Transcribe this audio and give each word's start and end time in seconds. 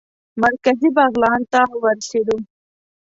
مرکزي 0.41 0.89
بغلان 0.95 1.41
ته 1.53 1.59
ورسېدو. 1.81 2.37